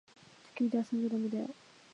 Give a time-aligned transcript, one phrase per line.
[0.47, 1.45] たき火で遊んじゃだめだよ。